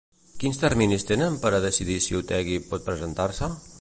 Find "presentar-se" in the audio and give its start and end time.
2.89-3.53